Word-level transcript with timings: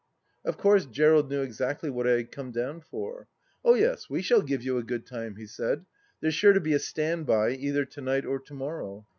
Of 0.45 0.57
course 0.57 0.87
Gerald 0.87 1.29
knew 1.29 1.43
exactly 1.43 1.91
what 1.91 2.07
I 2.07 2.13
had 2.13 2.31
come 2.31 2.49
down 2.51 2.79
for." 2.81 3.27
Oh 3.63 3.75
yes, 3.75 4.09
we 4.09 4.23
shall 4.23 4.41
give 4.41 4.63
you 4.63 4.79
a 4.79 4.83
good 4.83 5.05
time," 5.05 5.35
he 5.35 5.45
said." 5.45 5.85
There's 6.21 6.33
sure 6.33 6.53
to 6.53 6.59
be 6.59 6.73
a 6.73 6.79
Stand 6.79 7.27
by 7.27 7.51
either 7.51 7.85
to 7.85 8.01
night 8.01 8.25
or 8.25 8.39
to 8.39 8.53
morrow." 8.55 9.05